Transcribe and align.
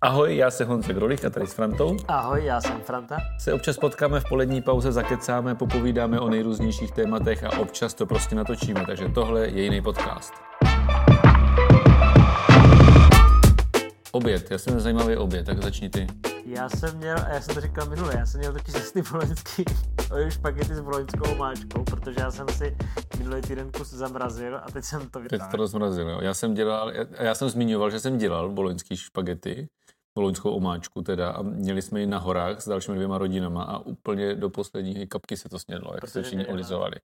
Ahoj, 0.00 0.36
já 0.36 0.50
jsem 0.50 0.68
Honza 0.68 0.92
Grolich 0.92 1.24
a 1.24 1.30
tady 1.30 1.46
s 1.46 1.52
Frantou. 1.52 1.96
Ahoj, 2.08 2.44
já 2.44 2.60
jsem 2.60 2.80
Franta. 2.80 3.16
Se 3.38 3.52
občas 3.52 3.78
potkáme 3.78 4.20
v 4.20 4.24
polední 4.28 4.62
pauze, 4.62 4.92
zakecáme, 4.92 5.54
popovídáme 5.54 6.20
o 6.20 6.28
nejrůznějších 6.28 6.92
tématech 6.92 7.44
a 7.44 7.58
občas 7.58 7.94
to 7.94 8.06
prostě 8.06 8.34
natočíme, 8.34 8.86
takže 8.86 9.08
tohle 9.08 9.40
je 9.48 9.62
jiný 9.62 9.82
podcast. 9.82 10.34
Oběd, 14.12 14.50
já 14.50 14.58
jsem 14.58 14.80
zajímavý 14.80 15.16
oběd, 15.16 15.46
tak 15.46 15.62
začni 15.62 15.90
ty. 15.90 16.06
Já 16.46 16.68
jsem 16.68 16.96
měl, 16.96 17.16
a 17.26 17.28
já 17.28 17.40
jsem 17.40 17.54
to 17.54 17.60
říkal 17.60 17.86
minule, 17.86 18.14
já 18.18 18.26
jsem 18.26 18.38
měl 18.40 18.52
totiž 18.52 18.74
jasný 18.74 19.02
boloňský 19.10 19.64
špagety 20.28 20.74
s 20.74 20.80
boloňskou 20.80 21.34
máčkou, 21.34 21.84
protože 21.84 22.16
já 22.20 22.30
jsem 22.30 22.48
si 22.48 22.76
minulý 23.18 23.42
týden 23.42 23.70
kus 23.72 23.90
zamrazil 23.90 24.56
a 24.56 24.70
teď 24.72 24.84
jsem 24.84 25.10
to 25.10 25.20
vytáhl. 25.20 25.40
Teď 25.40 25.50
to 25.50 25.56
rozmrazil, 25.56 26.08
jo. 26.08 26.18
Já 26.22 26.34
jsem 26.34 26.54
dělal, 26.54 26.90
já, 26.90 27.04
já 27.20 27.34
jsem 27.34 27.48
zmiňoval, 27.48 27.90
že 27.90 28.00
jsem 28.00 28.18
dělal 28.18 28.48
boloňský 28.48 28.96
špagety, 28.96 29.68
boloňskou 30.18 30.50
omáčku 30.50 31.02
teda 31.02 31.30
a 31.30 31.42
měli 31.42 31.82
jsme 31.82 32.00
ji 32.00 32.06
na 32.06 32.18
horách 32.18 32.60
s 32.60 32.68
dalšími 32.68 32.96
dvěma 32.96 33.18
rodinama 33.18 33.62
a 33.62 33.78
úplně 33.78 34.34
do 34.34 34.50
poslední 34.50 35.06
kapky 35.06 35.36
se 35.36 35.48
to 35.48 35.58
snědlo, 35.58 35.94
jak 35.94 36.08
se 36.08 36.22
všichni 36.22 36.46
olizovali. 36.46 36.96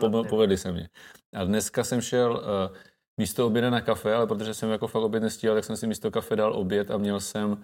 Po, 0.00 0.24
povedli 0.24 0.56
se 0.58 0.72
mě. 0.72 0.88
A 1.34 1.44
dneska 1.44 1.84
jsem 1.84 2.00
šel 2.00 2.32
uh, 2.32 2.76
místo 3.16 3.46
oběda 3.46 3.70
na 3.70 3.80
kafe, 3.80 4.14
ale 4.14 4.26
protože 4.26 4.54
jsem 4.54 4.70
jako 4.70 4.86
fakt 4.86 5.02
oběd 5.02 5.22
nestíhal, 5.22 5.56
tak 5.56 5.64
jsem 5.64 5.76
si 5.76 5.86
místo 5.86 6.10
kafe 6.10 6.36
dal 6.36 6.52
oběd 6.52 6.90
a 6.90 6.98
měl 6.98 7.20
jsem 7.20 7.50
uh, 7.50 7.62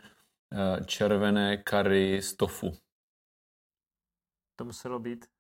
červené 0.87 1.57
kary 1.57 2.23
z 2.23 2.37
tofu. 2.37 2.73
To 4.57 4.65
muselo 4.65 4.99
být. 4.99 5.32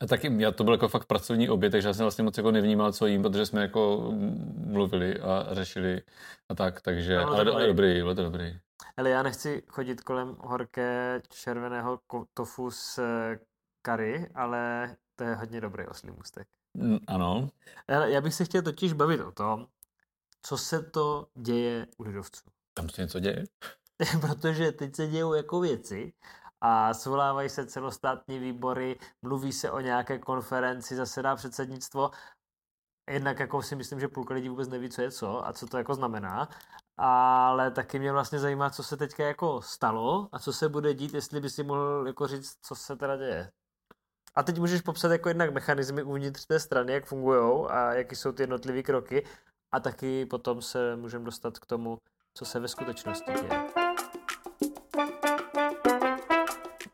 A 0.00 0.06
taky 0.06 0.34
já 0.38 0.52
to 0.52 0.64
byl 0.64 0.74
jako 0.74 0.88
fakt 0.88 1.06
pracovní 1.06 1.48
oběd, 1.48 1.70
takže 1.70 1.88
já 1.88 1.94
jsem 1.94 2.04
vlastně 2.04 2.24
moc 2.24 2.36
jako 2.36 2.50
nevnímal, 2.50 2.92
co 2.92 3.06
jím, 3.06 3.22
protože 3.22 3.46
jsme 3.46 3.62
jako 3.62 4.12
mluvili 4.56 5.20
a 5.20 5.48
řešili 5.52 6.02
a 6.48 6.54
tak, 6.54 6.80
takže, 6.80 7.16
no, 7.16 7.28
ale, 7.28 7.52
ale 7.52 7.66
dobrý, 7.66 7.94
bylo 7.94 8.14
to 8.14 8.22
dobrý. 8.22 8.58
Ale 8.96 9.10
já 9.10 9.22
nechci 9.22 9.62
chodit 9.68 10.00
kolem 10.00 10.36
horké 10.40 11.22
červeného 11.28 12.00
tofu 12.34 12.70
s 12.70 13.00
kary, 13.82 14.28
ale 14.34 14.96
to 15.16 15.24
je 15.24 15.34
hodně 15.34 15.60
dobrý 15.60 15.86
oslý 15.86 16.10
můstek. 16.10 16.48
Mm, 16.74 16.98
ano. 17.06 17.48
Já 17.88 18.20
bych 18.20 18.34
se 18.34 18.44
chtěl 18.44 18.62
totiž 18.62 18.92
bavit 18.92 19.20
o 19.20 19.32
tom, 19.32 19.66
co 20.42 20.58
se 20.58 20.82
to 20.82 21.26
děje 21.34 21.86
u 21.98 22.02
lidovců. 22.02 22.44
Tam 22.74 22.88
se 22.88 23.02
něco 23.02 23.20
děje? 23.20 23.44
Protože 24.20 24.72
teď 24.72 24.96
se 24.96 25.06
dějou 25.06 25.34
jako 25.34 25.60
věci 25.60 26.12
a 26.64 26.94
svolávají 26.94 27.48
se 27.48 27.66
celostátní 27.66 28.38
výbory, 28.38 28.98
mluví 29.22 29.52
se 29.52 29.70
o 29.70 29.80
nějaké 29.80 30.18
konferenci, 30.18 30.96
zasedá 30.96 31.36
předsednictvo. 31.36 32.10
Jednak 33.10 33.38
jako 33.38 33.62
si 33.62 33.76
myslím, 33.76 34.00
že 34.00 34.08
půlka 34.08 34.34
lidí 34.34 34.48
vůbec 34.48 34.68
neví, 34.68 34.90
co 34.90 35.02
je 35.02 35.10
co 35.10 35.46
a 35.46 35.52
co 35.52 35.66
to 35.66 35.78
jako 35.78 35.94
znamená, 35.94 36.48
ale 36.96 37.70
taky 37.70 37.98
mě 37.98 38.12
vlastně 38.12 38.38
zajímá, 38.38 38.70
co 38.70 38.82
se 38.82 38.96
teďka 38.96 39.24
jako 39.24 39.62
stalo 39.62 40.28
a 40.32 40.38
co 40.38 40.52
se 40.52 40.68
bude 40.68 40.94
dít, 40.94 41.14
jestli 41.14 41.40
by 41.40 41.50
si 41.50 41.62
mohl 41.62 42.04
jako 42.06 42.26
říct, 42.26 42.58
co 42.62 42.74
se 42.74 42.96
teda 42.96 43.16
děje. 43.16 43.50
A 44.34 44.42
teď 44.42 44.58
můžeš 44.58 44.80
popsat 44.80 45.12
jako 45.12 45.28
jednak 45.28 45.54
mechanizmy 45.54 46.02
uvnitř 46.02 46.46
té 46.46 46.60
strany, 46.60 46.92
jak 46.92 47.06
fungují 47.06 47.66
a 47.70 47.92
jaký 47.92 48.16
jsou 48.16 48.32
ty 48.32 48.42
jednotlivé 48.42 48.82
kroky 48.82 49.26
a 49.72 49.80
taky 49.80 50.26
potom 50.26 50.62
se 50.62 50.96
můžeme 50.96 51.24
dostat 51.24 51.58
k 51.58 51.66
tomu, 51.66 51.98
co 52.34 52.44
se 52.44 52.60
ve 52.60 52.68
skutečnosti 52.68 53.32
děje. 53.32 53.81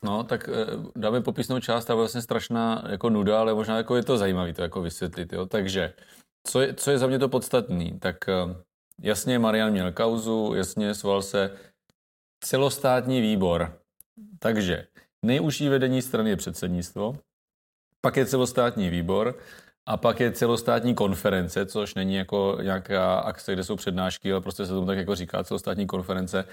No, 0.09 0.25
tak 0.25 0.49
eh, 0.49 0.53
dáme 0.97 1.21
popisnou 1.21 1.61
část, 1.61 1.85
ta 1.85 1.95
vlastně 1.95 2.23
strašná 2.23 2.85
jako 2.89 3.11
nuda, 3.11 3.41
ale 3.41 3.55
možná 3.55 3.77
jako 3.77 3.97
je 3.97 4.03
to 4.03 4.19
zajímavé 4.19 4.53
to 4.53 4.63
jako 4.63 4.83
vysvětlit. 4.83 5.33
Jo? 5.33 5.47
Takže, 5.47 5.93
co 6.47 6.61
je, 6.61 6.75
co 6.75 6.91
je 6.91 6.99
za 6.99 7.07
mě 7.07 7.19
to 7.19 7.29
podstatný? 7.29 7.99
Tak 7.99 8.29
eh, 8.29 8.35
jasně 9.01 9.39
Marian 9.39 9.71
měl 9.71 9.93
kauzu, 9.93 10.55
jasně 10.55 10.95
sval 10.95 11.23
se 11.23 11.51
celostátní 12.45 13.21
výbor. 13.21 13.79
Takže 14.39 14.87
nejužší 15.25 15.69
vedení 15.69 16.03
strany 16.03 16.31
je 16.31 16.37
předsednictvo, 16.37 17.19
pak 18.01 18.17
je 18.17 18.27
celostátní 18.27 18.91
výbor, 18.91 19.39
a 19.89 19.97
pak 19.97 20.21
je 20.21 20.33
celostátní 20.33 20.95
konference, 20.95 21.67
což 21.67 21.95
není 21.95 22.15
jako 22.15 22.59
nějaká 22.63 23.19
akce, 23.19 23.53
kde 23.53 23.65
jsou 23.65 23.77
přednášky, 23.77 24.33
ale 24.33 24.41
prostě 24.41 24.67
se 24.67 24.73
tomu 24.73 24.87
tak 24.87 24.99
jako 24.99 25.15
říká 25.15 25.45
celostátní 25.45 25.87
konference, 25.87 26.45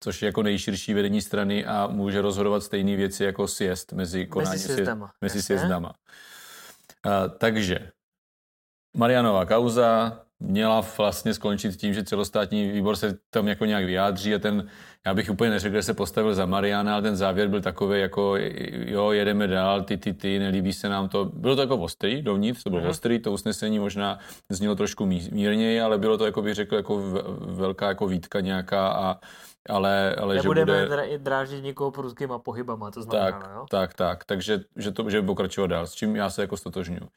což 0.00 0.22
je 0.22 0.26
jako 0.26 0.42
nejširší 0.42 0.94
vedení 0.94 1.22
strany 1.22 1.66
a 1.66 1.86
může 1.86 2.22
rozhodovat 2.22 2.62
stejné 2.62 2.96
věci 2.96 3.24
jako 3.24 3.48
sjezd 3.48 3.92
mezi 3.92 4.26
konání 4.26 4.50
mezi 4.50 4.68
sjezdama. 4.68 5.12
Mezi 5.20 5.42
sjezdama. 5.42 5.92
A, 7.04 7.28
takže 7.28 7.90
Marianová 8.96 9.46
kauza, 9.46 10.20
měla 10.44 10.86
vlastně 10.98 11.34
skončit 11.34 11.76
tím, 11.76 11.94
že 11.94 12.04
celostátní 12.04 12.70
výbor 12.70 12.96
se 12.96 13.18
tam 13.30 13.48
jako 13.48 13.64
nějak 13.64 13.84
vyjádří 13.84 14.34
a 14.34 14.38
ten, 14.38 14.68
já 15.06 15.14
bych 15.14 15.30
úplně 15.30 15.50
neřekl, 15.50 15.76
že 15.76 15.82
se 15.82 15.94
postavil 15.94 16.34
za 16.34 16.46
Mariana, 16.46 16.92
ale 16.92 17.02
ten 17.02 17.16
závěr 17.16 17.48
byl 17.48 17.60
takový 17.60 18.00
jako, 18.00 18.34
jo, 18.70 19.10
jedeme 19.10 19.46
dál, 19.46 19.82
ty, 19.82 19.96
ty, 19.96 20.12
ty, 20.12 20.38
nelíbí 20.38 20.72
se 20.72 20.88
nám 20.88 21.08
to. 21.08 21.24
Bylo 21.24 21.56
to 21.56 21.62
jako 21.62 21.76
ostrý 21.76 22.22
dovnitř, 22.22 22.62
to 22.62 22.70
bylo 22.70 22.82
uh-huh. 22.82 22.88
ostrý, 22.88 23.18
to 23.18 23.32
usnesení 23.32 23.78
možná 23.78 24.18
znělo 24.48 24.74
trošku 24.74 25.06
mírněji, 25.06 25.80
ale 25.80 25.98
bylo 25.98 26.18
to, 26.18 26.26
jako 26.26 26.42
bych 26.42 26.54
řekl, 26.54 26.76
jako 26.76 27.02
velká 27.40 27.88
jako 27.88 28.06
výtka 28.06 28.40
nějaká 28.40 28.88
a 28.88 29.20
ale, 29.68 30.14
ale 30.14 30.34
Nebudeme 30.34 30.80
že 30.80 30.86
bude... 30.86 31.06
i 31.06 31.18
drážit 31.18 31.64
někoho 31.64 31.90
prudkýma 31.90 32.38
pohybama, 32.38 32.90
to 32.90 33.02
znamená, 33.02 33.40
tak, 33.40 33.50
jo? 33.54 33.66
Tak, 33.70 33.94
tak, 33.94 34.24
takže 34.24 34.60
že 34.76 34.92
to, 34.92 35.10
že 35.10 35.20
by 35.20 35.26
pokračovat 35.26 35.66
dál, 35.66 35.86
s 35.86 35.94
čím 35.94 36.16
já 36.16 36.30
se 36.30 36.42
jako 36.42 36.56
stotožňuji. 36.56 37.08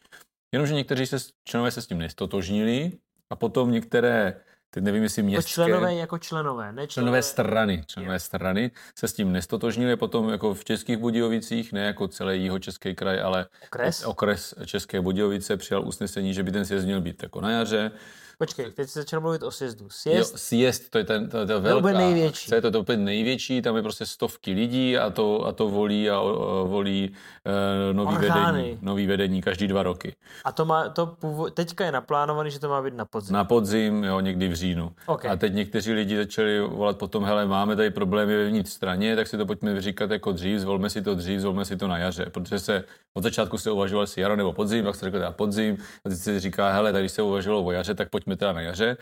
Jenomže 0.52 0.74
někteří 0.74 1.06
se, 1.06 1.18
členové 1.48 1.72
se 1.72 1.82
s 1.82 1.88
tím 1.88 1.98
nestotožnili, 1.98 2.92
a 3.30 3.36
potom 3.36 3.72
některé, 3.72 4.34
teď 4.70 4.84
nevím, 4.84 5.04
jestli 5.04 5.22
jako 5.22 5.28
městské... 5.28 5.62
Jako 5.62 5.70
členové 5.70 5.96
jako 5.96 6.18
členové, 6.18 6.66
ne 6.66 6.72
členové... 6.72 6.88
členové 6.88 7.24
strany. 7.24 7.84
Členové 7.88 8.16
je. 8.16 8.20
strany 8.20 8.72
se 8.96 9.08
s 9.08 9.14
tím 9.14 9.32
nestotožnili 9.32 9.96
potom 9.96 10.30
jako 10.30 10.54
v 10.54 10.66
Českých 10.66 10.98
Budějovicích, 10.98 11.74
ne 11.74 11.86
jako 11.86 12.08
celý 12.08 12.44
jeho 12.44 12.60
český 12.60 12.96
kraj, 12.96 13.22
ale 13.22 13.48
okres, 13.66 14.06
okres 14.06 14.54
České 14.66 15.02
Budějovice 15.02 15.58
přijal 15.58 15.88
usnesení, 15.88 16.34
že 16.34 16.44
by 16.44 16.52
ten 16.52 16.66
sjezd 16.66 16.86
měl 16.86 17.02
být 17.02 17.24
jako 17.24 17.42
na 17.42 17.52
jaře. 17.52 17.92
Počkej, 18.40 18.72
teď 18.72 18.90
se 18.90 19.00
začal 19.00 19.22
mluvit 19.22 19.44
o 19.44 19.52
sjezdu. 19.52 19.90
Sjezd, 19.90 20.34
jo, 20.34 20.38
sjezd 20.38 20.90
to 20.90 20.98
je 20.98 21.04
ten, 21.04 21.30
to, 21.30 21.46
to 21.46 21.54
je 21.54 21.60
velká, 21.60 21.92
to 21.92 21.98
největší. 21.98 22.50
To 22.50 22.56
je 22.56 22.62
to, 22.62 22.80
úplně 22.80 22.98
největší, 22.98 23.62
tam 23.62 23.76
je 23.76 23.82
prostě 23.82 24.06
stovky 24.06 24.54
lidí 24.54 24.98
a 24.98 25.10
to, 25.10 25.46
a 25.46 25.52
to 25.52 25.70
volí 25.70 26.10
a 26.10 26.22
uh, 26.22 26.32
volí 26.70 27.10
uh, 27.10 27.96
nový 27.96 28.16
Orgány. 28.16 28.62
vedení, 28.62 28.78
nový 28.82 29.08
vedení 29.08 29.42
každý 29.42 29.68
dva 29.68 29.84
roky. 29.84 30.16
A 30.46 30.52
to 30.52 30.66
má, 30.66 30.90
to 30.90 31.06
původ, 31.06 31.54
teďka 31.54 31.86
je 31.86 31.92
naplánovaný, 31.92 32.52
že 32.52 32.60
to 32.60 32.70
má 32.70 32.82
být 32.82 32.94
na 32.94 33.06
podzim. 33.06 33.34
Na 33.34 33.44
podzim, 33.44 34.04
jo, 34.04 34.20
někdy 34.20 34.48
v 34.48 34.54
říjnu. 34.54 34.92
Okay. 35.06 35.32
A 35.32 35.36
teď 35.36 35.54
někteří 35.54 35.94
lidi 35.94 36.18
začali 36.18 36.60
volat 36.60 36.98
potom, 36.98 37.26
hele, 37.26 37.46
máme 37.46 37.76
tady 37.76 37.90
problémy 37.90 38.38
ve 38.38 38.46
vnitř 38.50 38.70
straně, 38.70 39.16
tak 39.16 39.28
si 39.28 39.38
to 39.38 39.46
pojďme 39.46 39.74
vyříkat 39.74 40.12
jako 40.12 40.32
dřív, 40.32 40.60
zvolme 40.60 40.90
si 40.90 41.02
to 41.02 41.16
dřív, 41.16 41.40
zvolme 41.40 41.66
si 41.66 41.78
to 41.78 41.88
na 41.88 41.98
jaře, 41.98 42.26
protože 42.26 42.60
se 42.60 42.84
od 43.18 43.24
začátku 43.24 43.58
se 43.58 43.72
uvažovalo 43.72 44.08
si 44.08 44.22
jaro 44.22 44.36
nebo 44.36 44.54
podzim, 44.54 44.86
tak 44.86 44.96
se 44.96 45.06
řekl 45.06 45.18
teda 45.18 45.32
podzim, 45.32 45.78
a 46.06 46.10
teď 46.10 46.18
se 46.18 46.40
říká, 46.40 46.72
hele, 46.72 46.92
tady 46.94 47.10
se 47.10 47.22
uvažovalo 47.22 47.64
o 47.64 47.72
jaře, 47.72 47.96
tak 47.96 48.10
pojďme 48.10 48.38
teda 48.38 48.54
na 48.54 48.62
jaře. 48.62 48.98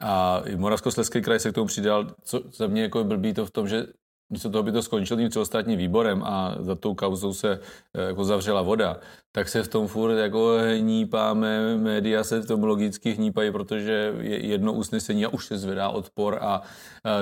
A 0.00 0.42
Moravskoslezský 0.56 1.22
kraj 1.22 1.40
se 1.40 1.50
k 1.50 1.54
tomu 1.54 1.66
přidal, 1.66 2.06
co 2.22 2.42
za 2.52 2.66
mě 2.66 2.82
jako 2.82 3.04
blbý 3.04 3.34
to 3.34 3.46
v 3.46 3.50
tom, 3.50 3.68
že 3.68 3.86
místo 4.30 4.50
toho 4.50 4.62
by 4.62 4.72
to 4.72 4.82
skončilo 4.82 5.20
tím 5.20 5.30
celostátním 5.30 5.78
výborem 5.78 6.22
a 6.24 6.56
za 6.60 6.74
tou 6.74 6.94
kauzou 6.94 7.32
se 7.32 7.60
eh, 7.94 8.02
jako 8.02 8.24
zavřela 8.24 8.62
voda, 8.62 8.96
tak 9.32 9.48
se 9.48 9.62
v 9.62 9.68
tom 9.68 9.88
furt 9.88 10.18
jako 10.18 10.58
hnípáme, 10.76 11.76
média 11.76 12.24
se 12.24 12.40
v 12.40 12.46
tom 12.46 12.64
logicky 12.64 13.12
hnípají, 13.12 13.52
protože 13.52 14.14
je 14.20 14.46
jedno 14.46 14.72
usnesení 14.72 15.24
a 15.24 15.28
už 15.28 15.46
se 15.46 15.58
zvedá 15.58 15.88
odpor 15.88 16.38
a 16.40 16.62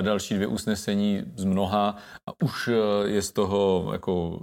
další 0.01 0.35
dvě 0.35 0.47
usnesení 0.47 1.23
z 1.37 1.45
mnoha 1.45 1.97
a 2.29 2.43
už 2.43 2.69
eh, 2.69 3.09
je 3.09 3.23
z 3.23 3.33
toho, 3.33 3.89
jako, 3.93 4.41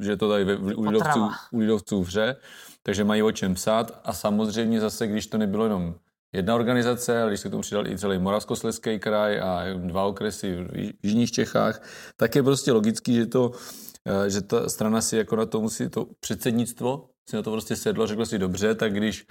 že 0.00 0.16
to 0.16 0.28
tady 0.28 0.56
u 0.56 0.82
lidovců, 0.82 1.30
u 1.52 1.58
lidovců 1.58 2.02
vře, 2.02 2.36
takže 2.82 3.04
mají 3.04 3.22
o 3.22 3.32
čem 3.32 3.54
psát 3.54 4.00
a 4.04 4.12
samozřejmě 4.12 4.80
zase, 4.80 5.06
když 5.06 5.26
to 5.26 5.38
nebylo 5.38 5.64
jenom 5.64 5.94
jedna 6.32 6.54
organizace, 6.54 7.22
ale 7.22 7.30
když 7.30 7.40
se 7.40 7.48
k 7.48 7.50
tomu 7.50 7.62
přidal 7.62 7.86
i 7.86 7.98
celý 7.98 8.18
Moravskoslezský 8.18 8.98
kraj 8.98 9.40
a 9.40 9.64
dva 9.76 10.04
okresy 10.04 10.56
v 10.56 10.92
jižních 11.02 11.32
Čechách, 11.32 11.82
tak 12.16 12.34
je 12.34 12.42
prostě 12.42 12.72
logický, 12.72 13.14
že 13.14 13.26
to 13.26 13.52
eh, 14.06 14.30
že 14.30 14.40
ta 14.40 14.68
strana 14.68 15.00
si 15.00 15.16
jako 15.16 15.36
na 15.36 15.46
to 15.46 15.60
musí, 15.60 15.88
to 15.88 16.06
předsednictvo 16.20 17.08
si 17.28 17.36
na 17.36 17.42
to 17.42 17.50
prostě 17.50 17.76
sedlo, 17.76 18.06
řeklo 18.06 18.26
si 18.26 18.38
dobře, 18.38 18.74
tak 18.74 18.92
když 18.92 19.26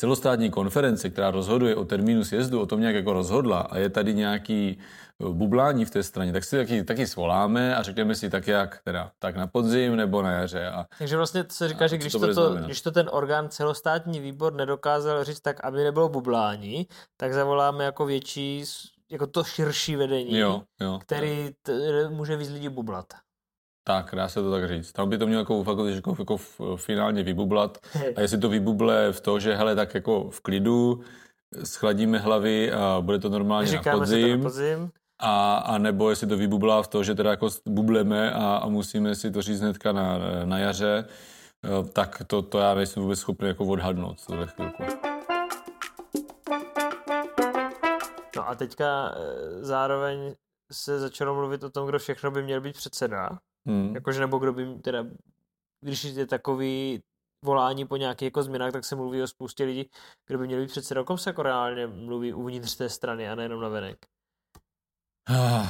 celostátní 0.00 0.50
konference, 0.50 1.10
která 1.10 1.30
rozhoduje 1.30 1.76
o 1.76 1.84
termínu 1.84 2.24
sjezdu, 2.24 2.60
o 2.60 2.66
tom 2.66 2.80
nějak 2.80 2.94
jako 2.94 3.12
rozhodla 3.12 3.60
a 3.60 3.78
je 3.78 3.90
tady 3.90 4.14
nějaký 4.14 4.78
eh, 4.78 5.24
bublání 5.32 5.84
v 5.84 5.90
té 5.90 6.02
straně, 6.02 6.32
tak 6.32 6.44
si 6.44 6.56
taky, 6.56 6.84
taky 6.84 7.06
svoláme 7.06 7.76
a 7.76 7.82
řekneme 7.82 8.14
si 8.14 8.30
tak 8.30 8.48
jak, 8.48 8.80
teda 8.84 9.10
tak 9.18 9.36
na 9.36 9.46
podzim 9.46 9.96
nebo 9.96 10.22
na 10.22 10.30
jaře. 10.30 10.66
A, 10.66 10.86
Takže 10.98 11.16
vlastně 11.16 11.44
se 11.48 11.68
říká, 11.68 11.86
že 11.86 11.98
když 11.98 12.12
to, 12.12 12.34
to, 12.34 12.54
když 12.54 12.80
to 12.80 12.90
ten 12.90 13.08
orgán 13.12 13.48
celostátní 13.48 14.20
výbor 14.20 14.52
nedokázal 14.54 15.24
říct 15.24 15.40
tak, 15.40 15.64
aby 15.64 15.84
nebylo 15.84 16.08
bublání, 16.08 16.86
tak 17.16 17.34
zavoláme 17.34 17.84
jako 17.84 18.06
větší, 18.06 18.64
jako 19.10 19.26
to 19.26 19.44
širší 19.44 19.96
vedení, 19.96 20.38
jo, 20.38 20.62
jo, 20.80 20.98
který 21.02 21.50
t- 21.62 22.08
může 22.08 22.36
víc 22.36 22.50
lidi 22.50 22.68
bublat. 22.68 23.06
Tak, 23.90 24.14
dá 24.14 24.28
se 24.28 24.42
to 24.42 24.50
tak 24.50 24.68
říct. 24.68 24.92
Tam 24.92 25.08
by 25.08 25.18
to 25.18 25.26
mělo 25.26 25.40
jako, 25.40 25.64
fakt, 25.64 25.78
jako, 25.78 26.16
jako 26.18 26.36
finálně 26.76 27.22
vybublat. 27.22 27.78
A 28.16 28.20
jestli 28.20 28.38
to 28.38 28.48
vybuble 28.48 29.12
v 29.12 29.20
to, 29.20 29.40
že 29.40 29.54
hele, 29.54 29.74
tak 29.74 29.94
jako 29.94 30.30
v 30.30 30.40
klidu, 30.40 31.00
schladíme 31.64 32.18
hlavy 32.18 32.72
a 32.72 33.00
bude 33.00 33.18
to 33.18 33.28
normálně 33.28 33.68
Říkáme 33.68 33.92
na 33.92 33.98
podzim, 33.98 34.38
to 34.38 34.44
na 34.44 34.50
podzim. 34.50 34.90
a, 35.20 35.56
a 35.56 35.78
nebo 35.78 36.10
jestli 36.10 36.26
to 36.26 36.36
vybublá 36.36 36.82
v 36.82 36.88
to, 36.88 37.02
že 37.02 37.14
teda 37.14 37.30
jako 37.30 37.48
bubleme 37.66 38.32
a, 38.32 38.56
a 38.56 38.68
musíme 38.68 39.14
si 39.14 39.30
to 39.30 39.42
říct 39.42 39.60
hnedka 39.60 39.92
na, 39.92 40.18
na 40.44 40.58
jaře, 40.58 41.04
eh, 41.64 41.88
tak 41.92 42.22
to, 42.26 42.42
to 42.42 42.58
já 42.58 42.74
nejsem 42.74 43.02
vůbec 43.02 43.18
schopný 43.18 43.48
jako 43.48 43.64
odhadnout 43.64 44.26
tuhle 44.26 44.46
chvilku. 44.46 44.82
No 48.36 48.48
a 48.48 48.54
teďka 48.54 49.14
eh, 49.16 49.64
zároveň 49.64 50.34
se 50.72 51.00
začalo 51.00 51.34
mluvit 51.34 51.64
o 51.64 51.70
tom, 51.70 51.88
kdo 51.88 51.98
všechno 51.98 52.30
by 52.30 52.42
měl 52.42 52.60
být 52.60 52.76
předseda. 52.76 53.38
Hmm. 53.66 53.94
Jakože 53.94 54.20
nebo 54.20 54.38
kdo 54.38 54.52
by 54.52 54.74
teda, 54.82 55.06
když 55.80 56.04
je 56.04 56.26
takový 56.26 57.02
volání 57.44 57.86
po 57.86 57.96
nějakých 57.96 58.26
jako 58.26 58.42
změnách, 58.42 58.72
tak 58.72 58.84
se 58.84 58.96
mluví 58.96 59.22
o 59.22 59.26
spoustě 59.26 59.64
lidí, 59.64 59.90
kdo 60.26 60.38
by 60.38 60.46
měl 60.46 60.60
být 60.60 60.70
předsedou. 60.70 61.00
O 61.00 61.04
kom 61.04 61.18
se 61.18 61.30
jako 61.30 61.42
reálně 61.42 61.86
mluví 61.86 62.32
uvnitř 62.32 62.76
té 62.76 62.88
strany 62.88 63.28
a 63.28 63.34
nejenom 63.34 63.60
na 63.60 63.68
venek? 63.68 63.98
Ah. 65.28 65.68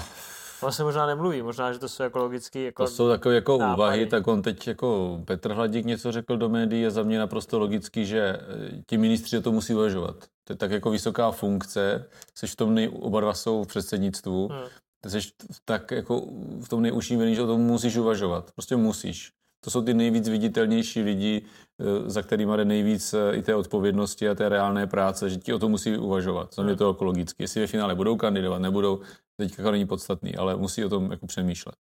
On 0.63 0.73
se 0.73 0.85
možná 0.85 1.07
nemluví, 1.07 1.43
možná, 1.43 1.73
že 1.73 1.79
to 1.79 1.89
jsou 1.89 2.03
jako 2.03 2.19
logicky 2.19 2.65
jako 2.65 2.85
To 2.85 2.91
jsou 2.91 3.09
takové 3.09 3.35
jako 3.35 3.59
nápady. 3.59 3.77
úvahy, 3.77 4.07
tak 4.07 4.27
on 4.27 4.43
teď 4.43 4.69
jako 4.69 5.21
Petr 5.25 5.53
Hladík 5.53 5.87
něco 5.87 6.13
řekl 6.13 6.37
do 6.37 6.49
médií 6.49 6.87
a 6.87 6.91
za 6.91 7.03
mě 7.03 7.19
naprosto 7.19 7.59
logický, 7.59 8.07
že 8.07 8.21
eh, 8.21 8.83
ti 8.87 8.99
ministři 8.99 9.43
to 9.43 9.53
musí 9.53 9.75
uvažovat. 9.75 10.17
To 10.45 10.53
je 10.53 10.57
tak 10.57 10.71
jako 10.71 10.91
vysoká 10.91 11.31
funkce, 11.31 12.09
jsi 12.35 12.47
v 12.47 12.57
tom 12.57 12.75
nej, 12.75 12.91
oba 13.01 13.21
dva 13.21 13.35
jsou 13.35 13.65
v 13.65 13.67
předsednictvu, 13.67 14.49
hmm. 14.49 14.61
Jsi 15.07 15.19
tak 15.65 15.91
jako 15.91 16.27
v 16.61 16.69
tom 16.69 16.83
nejužším 16.83 17.19
vedení, 17.19 17.37
že 17.37 17.43
o 17.43 17.47
tom 17.47 17.61
musíš 17.61 17.97
uvažovat. 17.97 18.53
Prostě 18.55 18.77
musíš. 18.77 19.33
To 19.65 19.71
jsou 19.71 19.83
ty 19.83 19.95
nejvíc 19.95 20.29
viditelnější 20.29 21.03
lidi, 21.03 21.43
eh, 21.81 22.11
za 22.11 22.23
kterými 22.23 22.53
jde 22.57 22.65
nejvíc 22.65 23.15
eh, 23.15 23.37
i 23.37 23.43
té 23.43 23.55
odpovědnosti 23.55 24.29
a 24.29 24.35
té 24.35 24.49
reálné 24.49 24.87
práce, 24.87 25.31
že 25.31 25.37
ti 25.37 25.53
o 25.53 25.59
to 25.59 25.69
musí 25.69 25.97
uvažovat. 25.97 26.55
Co 26.55 26.63
mě 26.63 26.77
to 26.77 26.89
jako 26.89 27.05
logicky. 27.05 27.43
Jestli 27.43 27.61
ve 27.61 27.67
finále 27.67 27.95
budou 27.95 28.17
kandidovat, 28.17 28.59
nebudou, 28.59 29.01
teďka 29.37 29.71
není 29.71 29.87
podstatný, 29.87 30.37
ale 30.37 30.57
musí 30.57 30.85
o 30.85 30.89
tom 30.89 31.11
jako 31.11 31.27
přemýšlet. 31.27 31.75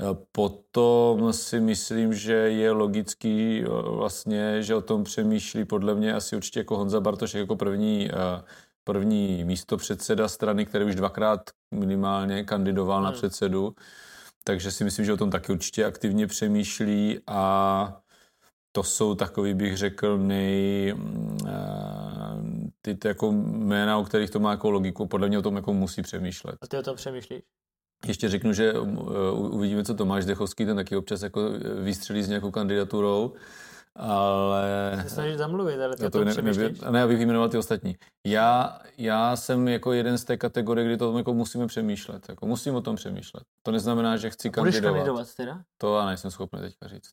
Eh, 0.00 0.04
potom 0.32 1.32
si 1.32 1.60
myslím, 1.60 2.14
že 2.14 2.32
je 2.32 2.70
logický 2.70 3.64
vlastně, 3.82 4.62
že 4.62 4.74
o 4.74 4.80
tom 4.80 5.04
přemýšlí 5.04 5.64
podle 5.64 5.94
mě 5.94 6.14
asi 6.14 6.36
určitě 6.36 6.60
jako 6.60 6.76
Honza 6.76 7.00
Bartošek 7.00 7.40
jako 7.40 7.56
první, 7.56 8.10
první 8.84 9.44
místo 9.44 9.76
předseda 9.76 10.28
strany, 10.28 10.66
který 10.66 10.84
už 10.84 10.94
dvakrát 10.94 11.40
minimálně 11.74 12.44
kandidoval 12.44 12.98
hmm. 12.98 13.04
na 13.04 13.12
předsedu 13.12 13.74
takže 14.44 14.70
si 14.70 14.84
myslím, 14.84 15.04
že 15.04 15.12
o 15.12 15.16
tom 15.16 15.30
taky 15.30 15.52
určitě 15.52 15.84
aktivně 15.84 16.26
přemýšlí 16.26 17.20
a 17.26 18.00
to 18.72 18.82
jsou 18.82 19.14
takový, 19.14 19.54
bych 19.54 19.76
řekl, 19.76 20.18
nej, 20.18 20.94
eh, 21.46 21.52
ty, 22.82 22.94
ty 22.94 23.08
jako 23.08 23.32
jména, 23.32 23.98
o 23.98 24.04
kterých 24.04 24.30
to 24.30 24.40
má 24.40 24.50
jako 24.50 24.70
logiku, 24.70 25.06
podle 25.06 25.28
mě 25.28 25.38
o 25.38 25.42
tom 25.42 25.56
jako 25.56 25.72
musí 25.72 26.02
přemýšlet. 26.02 26.56
A 26.62 26.66
ty 26.66 26.76
o 26.76 26.82
tom 26.82 26.96
přemýšlíš? 26.96 27.42
Ještě 28.06 28.28
řeknu, 28.28 28.52
že 28.52 28.72
uh, 28.72 29.54
uvidíme, 29.54 29.84
co 29.84 29.94
Tomáš 29.94 30.24
Dechovský, 30.24 30.66
ten 30.66 30.76
taky 30.76 30.96
občas 30.96 31.22
jako 31.22 31.40
vystřelí 31.82 32.22
s 32.22 32.28
nějakou 32.28 32.50
kandidaturou, 32.50 33.32
ale... 33.96 34.98
Se 35.02 35.10
snažíš 35.10 35.36
zamluvit, 35.36 35.80
ale 35.80 35.96
to, 35.96 36.10
to 36.10 36.24
ne, 36.24 36.34
ne, 36.34 36.70
ne, 36.90 37.02
abych 37.02 37.16
vyjmenoval 37.16 37.48
ty 37.48 37.58
ostatní. 37.58 37.96
Já, 38.26 38.80
já 38.98 39.36
jsem 39.36 39.68
jako 39.68 39.92
jeden 39.92 40.18
z 40.18 40.24
té 40.24 40.36
kategorie, 40.36 40.86
kdy 40.86 40.96
to 40.96 41.18
jako 41.18 41.34
musíme 41.34 41.66
přemýšlet. 41.66 42.28
Jako 42.28 42.46
musím 42.46 42.74
o 42.74 42.80
tom 42.80 42.96
přemýšlet. 42.96 43.42
To 43.62 43.72
neznamená, 43.72 44.16
že 44.16 44.30
chci 44.30 44.50
Budeš 44.50 44.74
kandidovat. 44.74 44.94
kandidovat 44.94 45.34
teda? 45.34 45.62
To 45.78 45.98
já 45.98 46.06
nejsem 46.06 46.30
schopný 46.30 46.60
teďka 46.60 46.88
říct. 46.88 47.10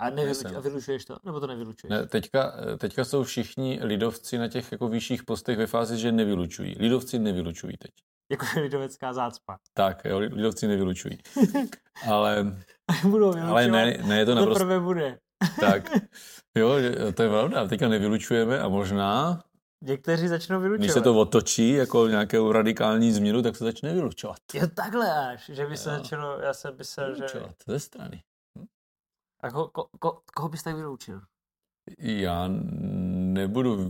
A, 0.00 0.10
nevyluč, 0.10 0.44
a 0.56 0.60
vylučuješ 0.60 1.04
to? 1.04 1.16
Nebo 1.24 1.40
to 1.40 1.46
nevylučuješ? 1.46 1.90
Ne, 1.90 2.06
teďka, 2.06 2.54
teďka 2.78 3.04
jsou 3.04 3.22
všichni 3.22 3.80
lidovci 3.82 4.38
na 4.38 4.48
těch 4.48 4.72
jako 4.72 4.88
vyšších 4.88 5.24
postech 5.24 5.58
ve 5.58 5.66
fázi, 5.66 5.98
že 5.98 6.12
nevylučují. 6.12 6.76
Lidovci 6.78 7.18
nevylučují 7.18 7.76
teď. 7.76 7.90
Jako 8.30 8.46
lidovecká 8.60 9.12
zácpa. 9.12 9.56
Tak, 9.74 10.04
jo, 10.04 10.18
lidovci 10.18 10.66
nevylučují. 10.66 11.18
ale... 12.08 12.56
Budou 13.02 13.36
ale 13.36 13.68
ne, 13.68 13.98
ne 14.06 14.18
je 14.18 14.26
to 14.26 14.34
naprosto... 14.34 14.68
To 14.68 14.80
bude. 14.80 15.18
Tak, 15.60 15.90
jo, 16.54 16.74
to 17.14 17.22
je 17.22 17.28
pravda. 17.28 17.68
Teďka 17.68 17.88
nevylučujeme 17.88 18.60
a 18.60 18.68
možná 18.68 19.42
Někteří 19.82 20.28
začnou 20.28 20.60
vylučovat. 20.60 20.84
Když 20.84 20.92
se 20.92 21.00
to 21.00 21.20
otočí 21.20 21.72
jako 21.72 22.08
nějakou 22.08 22.52
radikální 22.52 23.12
změnu, 23.12 23.42
tak 23.42 23.56
se 23.56 23.64
začne 23.64 23.94
vylučovat. 23.94 24.38
Jo, 24.54 24.66
takhle 24.74 25.32
až, 25.32 25.50
že 25.54 25.66
by 25.66 25.76
se 25.76 25.90
začalo, 25.90 26.38
já 26.38 26.54
jsem 26.54 26.76
myslel, 26.78 27.14
že... 27.14 27.42
ze 27.66 27.80
strany. 27.80 28.22
Hm? 28.58 28.66
A 29.40 29.50
ko, 29.50 29.68
ko, 29.68 29.88
ko, 29.98 30.22
koho 30.34 30.48
bys 30.48 30.62
tak 30.62 30.76
vyloučil? 30.76 31.20
Já 31.98 32.44
nebudu 32.48 33.88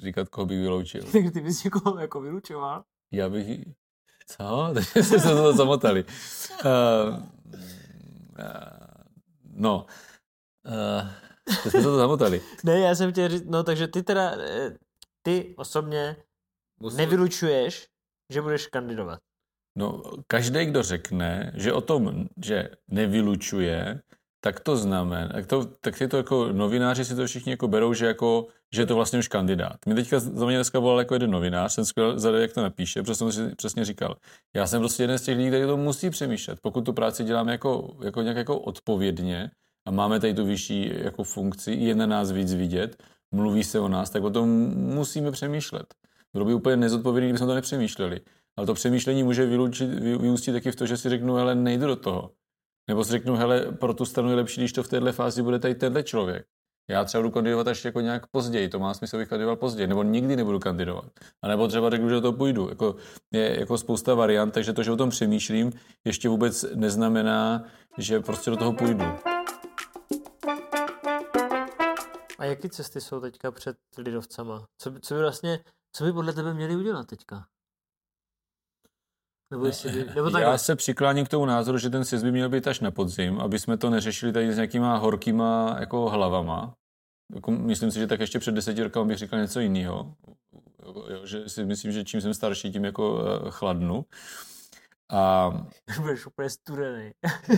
říkat, 0.00 0.28
koho 0.28 0.46
bych 0.46 0.60
vyloučil. 0.60 1.02
Tak 1.02 1.32
ty 1.32 1.40
bys 1.40 1.64
někoho 1.64 1.98
jako 1.98 2.20
vylučoval? 2.20 2.84
Já 3.12 3.28
bych... 3.28 3.64
Co? 4.26 4.70
Takže 4.74 5.02
se 5.02 5.28
to 5.28 5.52
zamotali. 5.52 6.04
Uh, 6.04 6.70
uh, 6.70 7.22
no, 9.52 9.86
uh, 10.66 11.08
jsme 11.60 11.70
se 11.70 11.82
to 11.82 11.96
zamotali. 11.96 12.40
ne, 12.64 12.80
já 12.80 12.94
jsem 12.94 13.12
chtěl 13.12 13.28
říct, 13.28 13.44
no 13.44 13.62
takže 13.62 13.88
ty 13.88 14.02
teda, 14.02 14.34
eh, 14.38 14.76
ty 15.22 15.54
osobně 15.56 16.16
Musím... 16.80 16.98
nevylučuješ, 16.98 17.88
že 18.32 18.42
budeš 18.42 18.66
kandidovat. 18.66 19.18
No, 19.76 20.02
každý, 20.26 20.64
kdo 20.64 20.82
řekne, 20.82 21.52
že 21.54 21.72
o 21.72 21.80
tom, 21.80 22.28
že 22.44 22.68
nevylučuje, 22.88 24.00
tak 24.40 24.60
to 24.60 24.76
znamená, 24.76 25.28
tak, 25.28 25.46
to, 25.46 25.64
tak 25.64 26.00
je 26.00 26.08
to 26.08 26.16
jako 26.16 26.52
novináři 26.52 27.04
si 27.04 27.16
to 27.16 27.26
všichni 27.26 27.52
jako 27.52 27.68
berou, 27.68 27.94
že, 27.94 28.06
jako, 28.06 28.46
že 28.74 28.82
je 28.82 28.86
to 28.86 28.94
vlastně 28.94 29.18
už 29.18 29.28
kandidát. 29.28 29.76
Mě 29.86 29.94
teďka 29.94 30.18
za 30.18 30.46
mě 30.46 30.56
dneska 30.56 30.78
volal 30.78 30.98
jako 30.98 31.14
jeden 31.14 31.30
novinář, 31.30 31.72
jsem 31.72 31.84
skvěl 31.84 32.18
zadal, 32.18 32.40
jak 32.40 32.52
to 32.52 32.62
napíše, 32.62 33.02
protože 33.02 33.14
jsem 33.14 33.32
si 33.32 33.54
přesně 33.56 33.84
říkal. 33.84 34.16
Já 34.54 34.66
jsem 34.66 34.80
prostě 34.80 35.02
jeden 35.02 35.18
z 35.18 35.22
těch 35.22 35.36
lidí, 35.36 35.48
který 35.48 35.64
to 35.64 35.76
musí 35.76 36.10
přemýšlet. 36.10 36.58
Pokud 36.62 36.84
tu 36.84 36.92
práci 36.92 37.24
děláme 37.24 37.52
jako, 37.52 37.96
jako 38.04 38.22
nějak 38.22 38.36
jako 38.36 38.58
odpovědně 38.58 39.50
a 39.86 39.90
máme 39.90 40.20
tady 40.20 40.34
tu 40.34 40.44
vyšší 40.44 40.92
jako 40.94 41.24
funkci, 41.24 41.72
je 41.72 41.94
na 41.94 42.06
nás 42.06 42.32
víc 42.32 42.54
vidět, 42.54 43.02
mluví 43.32 43.64
se 43.64 43.80
o 43.80 43.88
nás, 43.88 44.10
tak 44.10 44.24
o 44.24 44.30
tom 44.30 44.48
musíme 44.76 45.30
přemýšlet. 45.30 45.94
Bylo 46.32 46.44
by 46.44 46.54
úplně 46.54 46.76
nezodpovědné, 46.76 47.26
kdybychom 47.26 47.48
to 47.48 47.54
nepřemýšleli. 47.54 48.20
Ale 48.56 48.66
to 48.66 48.74
přemýšlení 48.74 49.22
může 49.22 49.46
vylučit, 49.46 49.90
vyústit 49.94 50.52
taky 50.52 50.70
v 50.70 50.76
to, 50.76 50.86
že 50.86 50.96
si 50.96 51.08
řeknu, 51.08 51.34
hele, 51.34 51.54
nejdu 51.54 51.86
do 51.86 51.96
toho. 51.96 52.30
Nebo 52.88 53.04
si 53.04 53.12
řeknu, 53.12 53.36
hele, 53.36 53.60
pro 53.60 53.94
tu 53.94 54.04
stranu 54.04 54.30
je 54.30 54.36
lepší, 54.36 54.60
když 54.60 54.72
to 54.72 54.82
v 54.82 54.88
této 54.88 55.12
fázi 55.12 55.42
bude 55.42 55.58
tady 55.58 55.74
tenhle 55.74 56.02
člověk. 56.02 56.46
Já 56.90 57.04
třeba 57.04 57.22
budu 57.22 57.30
kandidovat 57.30 57.68
až 57.68 57.84
jako 57.84 58.00
nějak 58.00 58.26
později, 58.26 58.68
to 58.68 58.78
má 58.78 58.94
smysl, 58.94 59.16
abych 59.16 59.28
kandidoval 59.28 59.56
později, 59.56 59.86
nebo 59.86 60.02
nikdy 60.02 60.36
nebudu 60.36 60.58
kandidovat. 60.58 61.10
A 61.42 61.48
nebo 61.48 61.68
třeba 61.68 61.90
řeknu, 61.90 62.08
že 62.08 62.14
do 62.14 62.20
toho 62.20 62.32
půjdu. 62.32 62.68
Jako, 62.68 62.96
je 63.32 63.60
jako 63.60 63.78
spousta 63.78 64.14
variant, 64.14 64.54
takže 64.54 64.72
to, 64.72 64.82
že 64.82 64.92
o 64.92 64.96
tom 64.96 65.10
přemýšlím, 65.10 65.72
ještě 66.04 66.28
vůbec 66.28 66.64
neznamená, 66.74 67.64
že 67.98 68.20
prostě 68.20 68.50
do 68.50 68.56
toho 68.56 68.72
půjdu. 68.72 69.33
A 72.44 72.46
jaké 72.46 72.68
cesty 72.68 73.00
jsou 73.00 73.20
teďka 73.20 73.50
před 73.50 73.76
lidovcama? 73.98 74.66
Co, 74.78 74.90
by, 74.90 75.00
co 75.00 75.14
by 75.14 75.20
vlastně, 75.20 75.64
co 75.92 76.04
by 76.04 76.12
podle 76.12 76.32
tebe 76.32 76.54
měli 76.54 76.76
udělat 76.76 77.06
teďka? 77.06 77.46
Nebo 79.50 79.66
jestli 79.66 79.92
by, 79.92 80.14
nebo 80.14 80.30
tak 80.30 80.42
Já 80.42 80.58
se 80.58 80.76
přikláním 80.76 81.26
k 81.26 81.28
tomu 81.28 81.46
názoru, 81.46 81.78
že 81.78 81.90
ten 81.90 82.04
sjezd 82.04 82.24
by 82.24 82.32
měl 82.32 82.48
být 82.48 82.66
až 82.66 82.80
na 82.80 82.90
podzim, 82.90 83.40
aby 83.40 83.58
jsme 83.58 83.76
to 83.76 83.90
neřešili 83.90 84.32
tady 84.32 84.52
s 84.52 84.56
nějakýma 84.56 84.96
horkýma 84.96 85.76
jako 85.80 86.10
hlavama. 86.10 86.74
Jako, 87.34 87.50
myslím 87.50 87.90
si, 87.90 87.98
že 87.98 88.06
tak 88.06 88.20
ještě 88.20 88.38
před 88.38 88.54
deseti 88.54 88.82
roky 88.82 88.98
bych 89.04 89.18
říkal 89.18 89.38
něco 89.38 89.60
jiného. 89.60 90.14
Jo, 91.08 91.26
že 91.26 91.48
si 91.48 91.64
myslím, 91.64 91.92
že 91.92 92.04
čím 92.04 92.20
jsem 92.20 92.34
starší, 92.34 92.72
tím 92.72 92.84
jako 92.84 93.14
uh, 93.14 93.50
chladnu. 93.50 94.04
A... 95.12 95.50
Budeš 96.00 96.26
úplně 96.26 96.50
studený. 96.50 97.12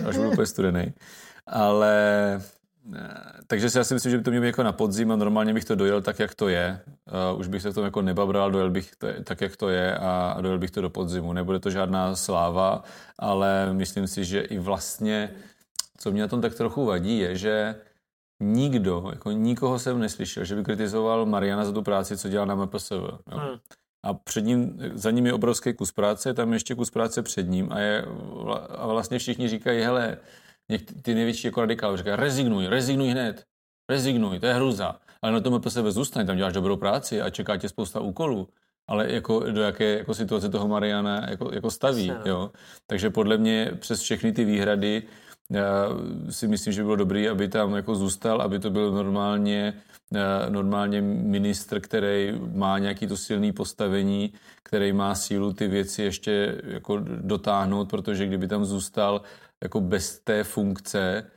až 0.09 0.17
budu 0.17 0.31
úplně 0.31 0.47
studený. 0.47 0.95
Ale 1.47 2.43
takže 3.47 3.71
si 3.71 3.79
asi 3.79 3.95
myslím, 3.95 4.11
že 4.11 4.19
by 4.19 4.25
to 4.25 4.31
mělo 4.31 4.43
být 4.43 4.47
jako 4.47 4.63
na 4.63 4.73
podzim 4.73 5.13
a 5.13 5.17
normálně 5.17 5.55
bych 5.55 5.65
to 5.65 5.75
dojel 5.75 6.03
tak, 6.03 6.19
jak 6.19 6.35
to 6.35 6.49
je. 6.49 6.81
Uh, 7.33 7.41
už 7.41 7.49
bych 7.49 7.63
se 7.63 7.71
v 7.71 7.75
tom 7.75 7.85
jako 7.85 8.03
nebabral, 8.03 8.51
dojel 8.51 8.71
bych 8.71 8.97
to, 8.97 9.07
tak, 9.25 9.41
jak 9.41 9.57
to 9.57 9.69
je 9.69 9.97
a, 9.97 10.35
a 10.37 10.41
dojel 10.41 10.59
bych 10.59 10.71
to 10.71 10.81
do 10.81 10.91
podzimu. 10.91 11.33
Nebude 11.33 11.59
to 11.59 11.71
žádná 11.71 12.17
sláva, 12.17 12.83
ale 13.19 13.73
myslím 13.73 14.07
si, 14.07 14.25
že 14.25 14.41
i 14.41 14.59
vlastně, 14.59 15.31
co 15.99 16.11
mě 16.11 16.23
na 16.23 16.29
tom 16.29 16.41
tak 16.41 16.55
trochu 16.55 16.85
vadí, 16.85 17.19
je, 17.19 17.37
že 17.37 17.75
nikdo, 18.41 19.11
jako 19.11 19.31
nikoho 19.31 19.79
jsem 19.79 19.99
neslyšel, 19.99 20.45
že 20.45 20.57
by 20.57 20.65
kritizoval 20.65 21.27
Mariana 21.27 21.65
za 21.65 21.73
tu 21.73 21.83
práci, 21.83 22.17
co 22.17 22.29
dělá 22.29 22.45
na 22.45 22.55
MPSV. 22.55 22.93
Jo. 22.93 23.19
Hmm. 23.27 23.59
A 24.03 24.15
před 24.15 24.41
ním, 24.41 24.79
za 24.95 25.11
ním 25.11 25.27
je 25.27 25.33
obrovský 25.33 25.75
kus 25.75 25.93
práce, 25.93 26.35
tam 26.35 26.53
ještě 26.53 26.75
kus 26.75 26.91
práce 26.91 27.23
před 27.23 27.43
ním 27.43 27.73
a, 27.73 27.79
je, 27.79 28.05
a 28.69 28.87
vlastně 28.87 29.19
všichni 29.19 29.49
říkají, 29.49 29.83
hele, 29.83 30.19
Něk- 30.71 31.03
ty 31.03 31.15
největší 31.15 31.47
jako 31.47 31.61
radikál 31.61 31.97
říkají, 31.97 32.17
rezignuj, 32.17 32.67
rezignuj 32.67 33.09
hned, 33.09 33.45
rezignuj, 33.91 34.41
to 34.41 34.47
je 34.47 34.55
hruza. 34.55 34.97
Ale 35.23 35.33
na 35.33 35.41
tom 35.41 35.63
sebe 35.69 35.93
zůstaň, 35.93 36.27
tam 36.27 36.37
děláš 36.37 36.53
dobrou 36.53 36.77
práci 36.77 37.23
a 37.23 37.31
čeká 37.31 37.57
tě 37.57 37.69
spousta 37.69 38.01
úkolů. 38.01 38.49
Ale 38.89 39.13
jako 39.13 39.41
do 39.51 39.63
jaké 39.63 39.99
jako 39.99 40.15
situace 40.15 40.49
toho 40.49 40.69
Mariana 40.69 41.31
jako, 41.31 41.51
jako 41.53 41.71
staví. 41.71 42.13
Jo? 42.25 42.51
Takže 42.87 43.11
podle 43.11 43.39
mě 43.39 43.73
přes 43.81 44.01
všechny 44.01 44.33
ty 44.33 44.45
výhrady 44.45 45.03
já 45.51 45.89
si 46.31 46.49
myslím, 46.49 46.73
že 46.73 46.81
by 46.83 46.85
bylo 46.85 46.97
dobré, 46.97 47.31
aby 47.31 47.49
tam 47.49 47.75
jako 47.75 47.95
zůstal, 47.95 48.43
aby 48.43 48.59
to 48.59 48.71
byl 48.71 48.93
normálně, 48.93 49.75
eh, 50.15 50.51
normálně 50.51 51.03
ministr, 51.03 51.81
který 51.81 52.33
má 52.55 52.79
nějaký 52.79 53.07
to 53.07 53.17
silný 53.17 53.53
postavení, 53.53 54.33
který 54.63 54.93
má 54.93 55.15
sílu 55.15 55.53
ty 55.53 55.69
věci 55.69 56.03
ještě 56.03 56.63
jako 56.65 56.99
dotáhnout, 57.21 57.91
protože 57.91 58.27
kdyby 58.27 58.49
tam 58.49 58.65
zůstal 58.65 59.23
jako 59.65 59.81
bez 59.81 60.19
té 60.19 60.45
funkce, 60.45 61.31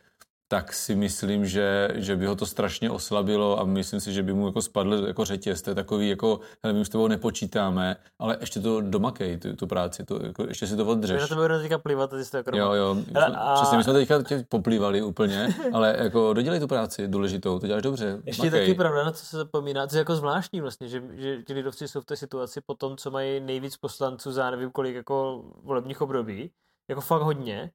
tak 0.52 0.74
si 0.74 0.96
myslím, 0.96 1.46
že, 1.46 1.90
že 1.96 2.16
by 2.16 2.26
ho 2.26 2.36
to 2.36 2.46
strašně 2.46 2.92
oslabilo 2.92 3.60
a 3.60 3.64
myslím 3.64 4.00
si, 4.00 4.14
že 4.14 4.24
by 4.24 4.34
mu 4.34 4.46
jako 4.46 4.62
spadl 4.62 5.08
jako 5.08 5.26
řetěz. 5.26 5.62
To 5.62 5.72
je 5.72 5.76
takový, 5.76 6.10
jako, 6.10 6.40
hele, 6.64 6.74
my 6.74 6.80
už 6.80 6.88
s 6.88 6.90
tebou 6.90 7.08
nepočítáme, 7.08 7.96
ale 8.20 8.38
ještě 8.40 8.60
to 8.60 8.82
domakej, 8.82 9.38
tu, 9.38 9.56
tu 9.56 9.68
práci, 9.68 10.04
to, 10.06 10.26
jako, 10.26 10.44
ještě 10.44 10.68
si 10.68 10.76
to 10.76 10.86
oddřeš. 10.86 11.22
Na 11.22 11.28
to 11.28 11.36
budu 11.36 11.60
teďka 11.60 11.78
plivat, 11.78 12.10
ty 12.10 12.26
jsi 12.26 12.32
to 12.32 12.38
jako 12.38 12.58
Jo, 12.58 12.74
jo, 12.74 12.96
a... 13.36 13.56
přesně, 13.56 13.78
my 13.78 13.84
jsme 13.84 13.94
teďka 13.94 14.24
tě 14.24 14.46
poplývali 14.50 15.02
úplně, 15.02 15.56
ale 15.74 15.96
jako 16.00 16.34
dodělej 16.34 16.60
tu 16.60 16.68
práci 16.68 17.08
důležitou, 17.08 17.60
to 17.60 17.68
děláš 17.68 17.82
dobře. 17.82 18.22
Ještě 18.26 18.44
makej. 18.44 18.60
taky 18.60 18.74
pravda, 18.74 19.04
na 19.04 19.12
co 19.12 19.26
se 19.26 19.38
zapomíná, 19.38 19.88
to 19.88 19.96
je 19.96 20.00
jako 20.00 20.16
zvláštní 20.16 20.62
vlastně, 20.62 20.88
že, 20.88 21.04
že 21.14 21.44
ti 21.44 21.54
lidovci 21.54 21.88
jsou 21.88 22.02
v 22.02 22.06
té 22.06 22.16
situaci 22.16 22.62
po 22.66 22.74
tom, 22.74 22.98
co 22.98 23.12
mají 23.12 23.40
nejvíc 23.40 23.78
poslanců 23.78 24.32
za 24.32 24.52
nevím 24.52 24.72
kolik 24.72 24.96
jako 24.96 25.44
volebních 25.64 26.02
období, 26.02 26.52
jako 26.90 27.02
fakt 27.02 27.22
hodně, 27.22 27.72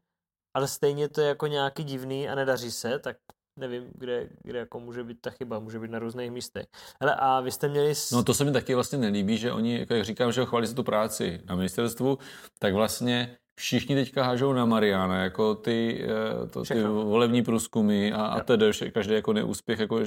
ale 0.54 0.68
stejně 0.68 1.08
to 1.08 1.20
je 1.20 1.28
jako 1.28 1.46
nějaký 1.46 1.84
divný 1.84 2.28
a 2.28 2.34
nedaří 2.34 2.70
se, 2.70 2.98
tak 2.98 3.16
nevím, 3.56 3.84
kde, 3.94 4.28
kde 4.42 4.58
jako 4.58 4.80
může 4.80 5.04
být 5.04 5.20
ta 5.20 5.30
chyba, 5.30 5.58
může 5.58 5.78
být 5.78 5.90
na 5.90 5.98
různých 5.98 6.30
místech. 6.30 6.66
Ale 7.00 7.14
a 7.14 7.40
vy 7.40 7.50
jste 7.50 7.68
měli... 7.68 7.94
S... 7.94 8.10
No 8.10 8.24
to 8.24 8.34
se 8.34 8.44
mi 8.44 8.52
taky 8.52 8.74
vlastně 8.74 8.98
nelíbí, 8.98 9.38
že 9.38 9.52
oni, 9.52 9.78
jako 9.78 9.94
jak 9.94 10.04
říkám, 10.04 10.32
že 10.32 10.44
chválí 10.44 10.66
se 10.66 10.74
tu 10.74 10.82
práci 10.82 11.40
na 11.44 11.54
ministerstvu, 11.56 12.18
tak 12.58 12.74
vlastně 12.74 13.36
všichni 13.60 13.94
teďka 13.94 14.24
hážou 14.24 14.52
na 14.52 14.64
Mariana, 14.64 15.22
jako 15.22 15.54
ty, 15.54 16.04
eh, 16.04 16.46
to, 16.46 16.62
ty 16.62 16.82
volební 16.82 17.42
průzkumy 17.42 18.12
a, 18.12 18.26
a 18.26 18.40
tedy 18.40 18.70
každý 18.92 19.14
jako 19.14 19.32
neúspěch, 19.32 19.78
jako, 19.78 20.00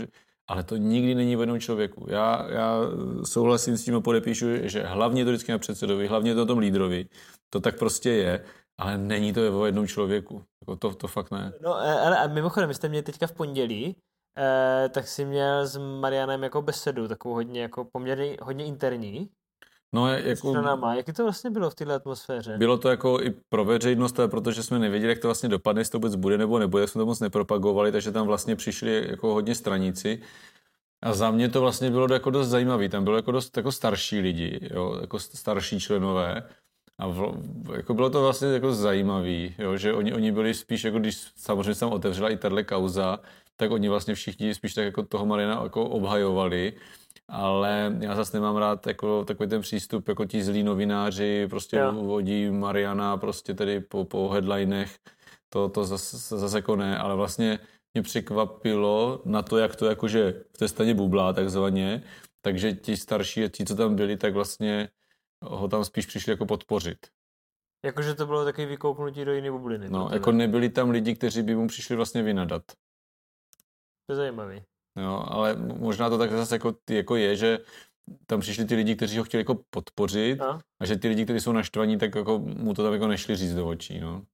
ale 0.47 0.63
to 0.63 0.77
nikdy 0.77 1.15
není 1.15 1.35
v 1.35 1.39
jednom 1.39 1.59
člověku. 1.59 2.05
Já, 2.09 2.47
já 2.49 2.79
souhlasím 3.25 3.77
s 3.77 3.83
tím 3.83 3.95
a 3.95 4.01
podepíšu, 4.01 4.45
že 4.61 4.83
hlavně 4.83 5.25
to 5.25 5.31
vždycky 5.31 5.51
na 5.51 5.57
předsedovi, 5.57 6.07
hlavně 6.07 6.33
to 6.33 6.39
na 6.39 6.45
tom 6.45 6.59
lídrovi, 6.59 7.05
to 7.49 7.59
tak 7.59 7.79
prostě 7.79 8.09
je 8.09 8.43
ale 8.77 8.97
není 8.97 9.33
to 9.33 9.61
o 9.61 9.65
jednom 9.65 9.87
člověku. 9.87 10.43
Jako 10.61 10.75
to, 10.75 10.93
to 10.93 11.07
fakt 11.07 11.31
ne. 11.31 11.53
No, 11.61 11.77
e, 11.77 11.99
ale 11.99 12.17
a 12.17 12.27
mimochodem, 12.27 12.73
jste 12.73 12.89
měli 12.89 13.03
teďka 13.03 13.27
v 13.27 13.31
pondělí, 13.31 13.95
eh, 14.37 14.89
tak 14.89 15.07
si 15.07 15.25
měl 15.25 15.67
s 15.67 15.77
Marianem 15.77 16.43
jako 16.43 16.61
besedu, 16.61 17.07
takovou 17.07 17.35
hodně, 17.35 17.61
jako 17.61 17.85
poměrně 17.85 18.37
hodně 18.41 18.65
interní. 18.65 19.29
No, 19.95 20.07
jako... 20.07 20.49
Stranama. 20.49 20.95
Jak 20.95 21.05
to 21.15 21.23
vlastně 21.23 21.49
bylo 21.49 21.69
v 21.69 21.75
této 21.75 21.93
atmosféře? 21.93 22.57
Bylo 22.57 22.77
to 22.77 22.89
jako 22.89 23.21
i 23.21 23.33
pro 23.49 23.65
veřejnost, 23.65 24.19
protože 24.27 24.63
jsme 24.63 24.79
nevěděli, 24.79 25.11
jak 25.11 25.19
to 25.19 25.27
vlastně 25.27 25.49
dopadne, 25.49 25.81
jestli 25.81 25.91
to 25.91 25.97
vůbec 25.97 26.15
bude 26.15 26.37
nebo 26.37 26.59
nebude, 26.59 26.87
jsme 26.87 26.99
to 26.99 27.05
moc 27.05 27.19
nepropagovali, 27.19 27.91
takže 27.91 28.11
tam 28.11 28.27
vlastně 28.27 28.55
přišli 28.55 29.07
jako 29.09 29.33
hodně 29.33 29.55
straníci. 29.55 30.21
A 31.03 31.13
za 31.13 31.31
mě 31.31 31.49
to 31.49 31.61
vlastně 31.61 31.91
bylo 31.91 32.13
jako 32.13 32.29
dost 32.29 32.47
zajímavé. 32.47 32.89
Tam 32.89 33.03
bylo 33.03 33.15
jako 33.15 33.31
dost 33.31 33.57
jako 33.57 33.71
starší 33.71 34.19
lidi, 34.19 34.59
jo, 34.73 34.97
jako 35.01 35.19
starší 35.19 35.79
členové. 35.79 36.43
A 36.99 37.07
v, 37.07 37.33
jako 37.75 37.93
bylo 37.93 38.09
to 38.09 38.21
vlastně 38.21 38.47
jako 38.47 38.73
zajímavé, 38.73 39.49
že 39.75 39.93
oni, 39.93 40.13
oni 40.13 40.31
byli 40.31 40.53
spíš, 40.53 40.83
jako 40.83 40.99
když 40.99 41.15
samozřejmě 41.35 41.75
jsem 41.75 41.89
otevřela 41.89 42.29
i 42.29 42.37
tahle 42.37 42.63
kauza, 42.63 43.19
tak 43.55 43.71
oni 43.71 43.89
vlastně 43.89 44.15
všichni 44.15 44.55
spíš 44.55 44.73
tak 44.73 44.85
jako 44.85 45.03
toho 45.03 45.25
Marina 45.25 45.63
jako 45.63 45.89
obhajovali, 45.89 46.73
ale 47.27 47.97
já 47.99 48.15
zase 48.15 48.37
nemám 48.37 48.55
rád 48.55 48.87
jako 48.87 49.25
takový 49.25 49.49
ten 49.49 49.61
přístup, 49.61 50.07
jako 50.07 50.25
ti 50.25 50.43
zlí 50.43 50.63
novináři 50.63 51.47
prostě 51.49 51.77
jo. 51.77 51.91
vodí 51.93 52.49
Mariana 52.51 53.17
prostě 53.17 53.53
tady 53.53 53.79
po, 53.79 54.05
po 54.05 54.29
headlinech, 54.29 54.97
to, 55.49 55.69
to 55.69 55.83
zase, 55.83 56.37
zase 56.37 56.57
jako 56.57 56.75
ne, 56.75 56.97
ale 56.97 57.15
vlastně 57.15 57.59
mě 57.93 58.01
překvapilo 58.03 59.21
na 59.25 59.41
to, 59.41 59.57
jak 59.57 59.75
to 59.75 59.85
jakože 59.85 60.43
v 60.53 60.57
té 60.57 60.67
staně 60.67 60.93
bublá 60.93 61.33
takzvaně, 61.33 62.03
takže 62.41 62.73
ti 62.73 62.97
starší, 62.97 63.49
ti, 63.49 63.65
co 63.65 63.75
tam 63.75 63.95
byli, 63.95 64.17
tak 64.17 64.33
vlastně 64.33 64.89
ho 65.41 65.67
tam 65.67 65.85
spíš 65.85 66.05
přišli 66.05 66.31
jako 66.31 66.45
podpořit. 66.45 66.97
Jakože 67.85 68.15
to 68.15 68.25
bylo 68.25 68.45
takový 68.45 68.67
vykouknutí 68.67 69.25
do 69.25 69.33
jiné 69.33 69.51
bubliny. 69.51 69.89
No, 69.89 70.09
jako 70.13 70.31
nebyli 70.31 70.69
tam 70.69 70.89
lidi, 70.89 71.15
kteří 71.15 71.41
by 71.41 71.55
mu 71.55 71.67
přišli 71.67 71.95
vlastně 71.95 72.23
vynadat. 72.23 72.63
To 74.05 74.13
je 74.13 74.15
zajímavý. 74.15 74.63
Jo, 74.99 75.25
ale 75.27 75.55
možná 75.55 76.09
to 76.09 76.17
tak 76.17 76.31
zase 76.31 76.55
jako, 76.55 76.75
jako 76.89 77.15
je, 77.15 77.35
že 77.35 77.59
tam 78.25 78.39
přišli 78.39 78.65
ty 78.65 78.75
lidi, 78.75 78.95
kteří 78.95 79.17
ho 79.17 79.23
chtěli 79.23 79.41
jako 79.41 79.63
podpořit 79.69 80.41
a, 80.41 80.59
a 80.81 80.85
že 80.85 80.95
ty 80.95 81.07
lidi, 81.07 81.23
kteří 81.23 81.39
jsou 81.39 81.51
naštvaní, 81.51 81.97
tak 81.97 82.15
jako 82.15 82.39
mu 82.39 82.73
to 82.73 82.83
tam 82.83 82.93
jako 82.93 83.07
nešli 83.07 83.35
říct 83.35 83.55
do 83.55 83.67
očí, 83.67 83.99
no. 83.99 84.25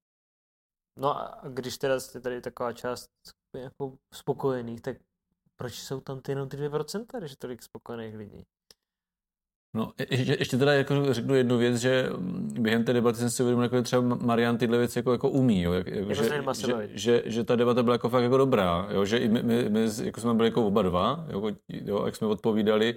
No 0.99 1.17
a 1.17 1.41
když 1.49 1.77
teda 1.77 1.99
jste 1.99 2.21
tady 2.21 2.41
taková 2.41 2.73
část 2.73 3.09
jako 3.55 3.97
spokojených, 4.13 4.81
tak 4.81 4.97
proč 5.55 5.73
jsou 5.73 6.01
tam 6.01 6.21
ty 6.21 6.31
jenom 6.31 6.49
ty 6.49 6.57
2%, 6.57 7.17
když 7.17 7.31
je 7.31 7.37
tolik 7.37 7.63
spokojených 7.63 8.15
lidí? 8.15 8.45
No, 9.75 9.91
ještě, 10.09 10.35
ještě 10.39 10.57
teda 10.57 10.73
jako 10.73 11.13
řeknu 11.13 11.35
jednu 11.35 11.57
věc, 11.57 11.77
že 11.77 12.09
během 12.59 12.83
té 12.83 12.93
debaty 12.93 13.17
jsem 13.17 13.29
si 13.29 13.43
uvědomil, 13.43 13.63
jako 13.63 13.81
třeba 13.81 14.01
Marian 14.01 14.57
tyhle 14.57 14.77
věci 14.77 14.99
jako, 14.99 15.11
jako 15.11 15.29
umí, 15.29 15.61
jo, 15.61 15.73
jak, 15.73 15.87
jako, 15.87 16.13
že, 16.13 16.23
že, 16.53 16.89
že, 16.93 17.23
že, 17.25 17.43
ta 17.43 17.55
debata 17.55 17.83
byla 17.83 17.93
jako 17.93 18.09
fakt 18.09 18.23
jako 18.23 18.37
dobrá, 18.37 18.87
jo, 18.91 19.05
že 19.05 19.17
i 19.17 19.27
my, 19.27 19.43
my, 19.43 19.69
my 19.69 19.87
jako 20.03 20.21
jsme 20.21 20.33
byli 20.33 20.47
jako 20.47 20.67
oba 20.67 20.81
dva, 20.81 21.25
jo, 21.29 21.51
jo, 21.69 22.05
jak 22.05 22.15
jsme 22.15 22.27
odpovídali, 22.27 22.95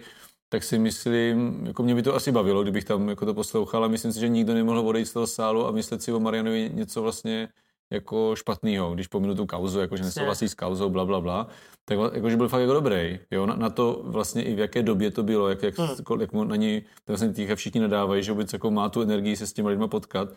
tak 0.49 0.65
si 0.65 0.79
myslím, 0.79 1.67
jako 1.67 1.83
mě 1.83 1.95
by 1.95 2.03
to 2.03 2.15
asi 2.15 2.33
bavilo, 2.33 2.63
kdybych 2.63 2.85
tam 2.85 3.09
jako 3.09 3.27
to 3.27 3.35
poslouchal 3.35 3.85
a 3.85 3.89
myslím 3.89 4.13
si, 4.13 4.21
že 4.21 4.29
nikdo 4.29 4.55
nemohl 4.55 4.79
odejít 4.79 5.07
z 5.09 5.13
toho 5.13 5.27
sálu 5.27 5.67
a 5.67 5.71
myslet 5.71 6.03
si 6.03 6.13
o 6.13 6.21
Marianovi 6.21 6.71
něco 6.75 7.03
vlastně 7.03 7.49
jako 7.93 8.37
špatného, 8.37 8.95
když 8.95 9.07
pominu 9.07 9.35
tu 9.35 9.47
kauzu, 9.47 9.81
jako 9.81 9.97
že 9.97 10.05
nesouhlasí 10.05 10.49
s 10.49 10.55
kauzou, 10.55 10.91
bla, 10.91 11.05
bla, 11.05 11.21
bla, 11.21 11.49
tak 11.85 11.99
jako, 12.15 12.31
že 12.31 12.37
byl 12.37 12.49
fakt 12.49 12.61
jako 12.61 12.73
dobrý, 12.73 13.19
jo, 13.31 13.47
na, 13.47 13.57
na, 13.57 13.71
to 13.71 14.03
vlastně 14.05 14.45
i 14.45 14.55
v 14.55 14.59
jaké 14.59 14.83
době 14.83 15.11
to 15.11 15.23
bylo, 15.23 15.49
jak, 15.49 15.63
jak, 15.63 15.79
hmm. 15.79 16.21
jak 16.21 16.33
mu 16.33 16.45
na 16.45 16.57
ní 16.57 16.83
vlastně 17.07 17.33
týcha 17.33 17.55
všichni 17.55 17.81
nadávají, 17.81 18.23
že 18.23 18.33
vůbec 18.33 18.53
jako 18.53 18.71
má 18.71 18.89
tu 18.89 19.03
energii 19.03 19.37
se 19.37 19.47
s 19.47 19.53
těmi 19.53 19.69
lidmi 19.69 19.89
potkat 19.89 20.29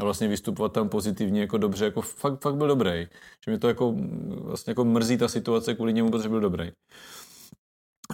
a 0.00 0.04
vlastně 0.04 0.28
vystupovat 0.28 0.72
tam 0.72 0.88
pozitivně 0.88 1.40
jako 1.40 1.58
dobře, 1.58 1.84
jako 1.84 2.00
fakt, 2.00 2.42
fakt 2.42 2.54
byl 2.54 2.68
dobrý, 2.68 3.08
že 3.44 3.50
mi 3.50 3.58
to 3.58 3.68
jako 3.68 3.94
vlastně 4.28 4.70
jako 4.70 4.84
mrzí 4.84 5.18
ta 5.18 5.28
situace 5.28 5.74
kvůli 5.74 5.92
němu, 5.92 6.10
protože 6.10 6.28
byl 6.28 6.40
dobrý. 6.40 6.72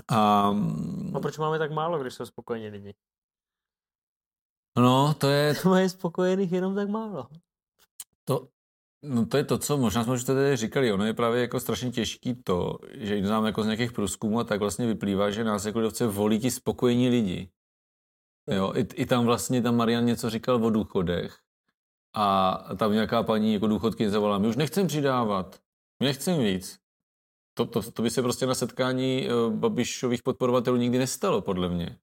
A, 0.09 0.55
a 1.15 1.21
proč 1.21 1.39
máme 1.39 1.59
tak 1.59 1.71
málo, 1.71 1.99
když 1.99 2.15
jsou 2.15 2.27
spokojení 2.27 2.69
lidi? 2.69 2.95
No, 4.79 5.15
to 5.19 5.29
je... 5.29 5.55
To 5.63 5.75
je 5.77 5.89
spokojených 5.89 6.53
jenom 6.53 6.75
tak 6.75 6.89
málo. 6.89 7.29
To, 8.25 8.49
No 9.07 9.27
to 9.27 9.37
je 9.37 9.45
to, 9.45 9.59
co 9.59 9.77
možná 9.77 10.05
jsme 10.05 10.13
už 10.13 10.25
tady 10.25 10.57
říkali. 10.57 10.93
Ono 10.93 11.05
je 11.05 11.15
právě 11.15 11.41
jako 11.41 11.61
strašně 11.61 11.91
těžký 11.91 12.35
to, 12.35 12.79
že 12.95 13.19
když 13.19 13.31
nám 13.31 13.47
jako 13.47 13.63
z 13.63 13.67
nějakých 13.67 13.93
průzkumů 13.93 14.41
a 14.41 14.45
tak 14.45 14.61
vlastně 14.61 14.87
vyplývá, 14.87 15.31
že 15.31 15.45
nás 15.45 15.65
jako 15.65 15.79
lidovce 15.79 16.07
volí 16.07 16.39
ti 16.39 16.51
spokojení 16.51 17.09
lidi. 17.09 17.51
Jo, 18.51 18.73
i, 18.77 18.81
i 18.81 19.07
tam 19.07 19.25
vlastně 19.25 19.63
tam 19.63 19.77
Marian 19.77 20.05
něco 20.05 20.31
říkal 20.31 20.65
o 20.65 20.71
důchodech 20.71 21.39
a 22.15 22.59
tam 22.77 22.93
nějaká 22.93 23.23
paní 23.23 23.55
jako 23.55 23.67
důchodky 23.67 24.11
zavolala, 24.11 24.39
my 24.39 24.49
už 24.49 24.57
nechcem 24.57 24.87
přidávat, 24.87 25.61
my 26.01 26.07
nechcem 26.07 26.39
víc. 26.39 26.79
To, 27.55 27.67
to, 27.67 27.83
to 27.83 28.03
by 28.03 28.11
se 28.11 28.23
prostě 28.23 28.47
na 28.47 28.55
setkání 28.55 29.29
uh, 29.29 29.53
Babišových 29.53 30.23
podporovatelů 30.23 30.77
nikdy 30.77 30.99
nestalo, 30.99 31.43
podle 31.43 31.69
mě. 31.69 31.99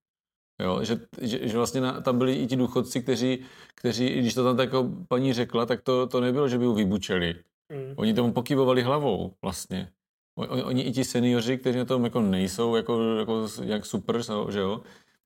Jo, 0.62 0.84
že, 0.84 1.00
že, 1.22 1.48
že 1.48 1.58
vlastně 1.58 1.82
na, 1.82 2.02
tam 2.02 2.18
byli 2.18 2.34
i 2.34 2.48
ti 2.48 2.56
důchodci, 2.56 3.02
kteří, 3.02 3.46
kteří, 3.76 4.10
když 4.10 4.34
to 4.34 4.44
tam 4.44 4.58
tak 4.58 4.66
jako 4.74 4.90
paní 5.08 5.34
řekla, 5.34 5.66
tak 5.66 5.82
to, 5.82 6.08
to 6.08 6.22
nebylo, 6.22 6.48
že 6.48 6.58
by 6.58 6.66
ho 6.66 6.74
vybučeli. 6.74 7.36
Mm. 7.74 7.94
Oni 7.96 8.14
tomu 8.14 8.34
pokybovali 8.34 8.82
hlavou 8.82 9.34
vlastně. 9.42 9.92
Oni, 10.38 10.64
oni 10.64 10.82
i 10.82 10.92
ti 10.92 11.04
seniori, 11.06 11.58
kteří 11.58 11.78
na 11.78 11.86
tom 11.86 12.04
jako 12.04 12.22
nejsou 12.22 12.76
jako, 12.76 13.16
jako 13.20 13.48
jak 13.64 13.86
super, 13.86 14.22
že 14.50 14.60
jo, 14.60 14.82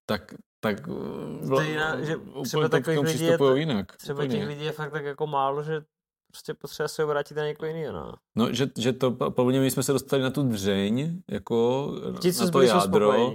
tak, 0.06 0.34
tak 0.60 0.90
Stejná, 1.56 2.04
že 2.04 2.16
třeba 2.44 2.70
takových 2.70 3.00
lidí 3.00 3.26
je 3.26 3.38
jinak. 3.54 3.98
Třeba 3.98 4.24
úplně. 4.24 4.40
těch 4.40 4.48
lidí 4.48 4.66
je 4.66 4.72
fakt 4.72 4.92
tak 4.92 5.06
jako 5.06 5.28
málo, 5.28 5.64
že 5.64 5.82
prostě 6.32 6.54
potřeba 6.54 6.88
se 6.88 7.04
obrátit 7.04 7.38
na 7.38 7.46
někoho 7.46 7.68
jiného. 7.68 7.94
No. 7.94 8.14
no, 8.36 8.54
že, 8.54 8.68
že 8.78 8.94
to, 8.94 9.12
podle 9.12 9.60
my 9.60 9.72
jsme 9.72 9.84
se 9.84 9.94
dostali 9.94 10.24
na 10.24 10.30
tu 10.30 10.44
dřeň, 10.44 11.22
jako 11.32 11.92
Ti, 12.22 12.32
na 12.32 12.52
to 12.52 12.62
jádro, 12.62 13.34